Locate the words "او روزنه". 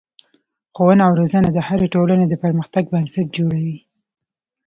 1.07-1.49